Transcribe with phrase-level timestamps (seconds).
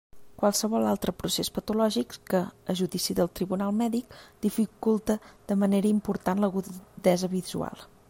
[0.43, 2.41] Qualsevol altre procés patològic que,
[2.73, 5.21] a judici del tribunal mèdic, dificulte
[5.53, 7.91] de manera important l'agudesa visual.